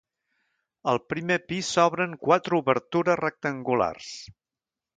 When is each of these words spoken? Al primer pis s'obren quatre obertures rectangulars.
Al 0.93 0.99
primer 1.13 1.37
pis 1.51 1.69
s'obren 1.75 2.17
quatre 2.25 2.59
obertures 2.63 3.23
rectangulars. 3.23 4.13